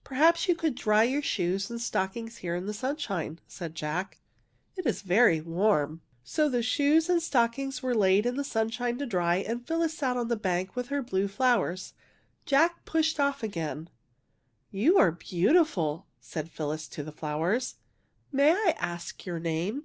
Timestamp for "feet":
6.36-6.42